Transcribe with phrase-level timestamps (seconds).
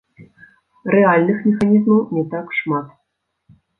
[0.95, 2.87] Рэальных механізмаў не так шмат.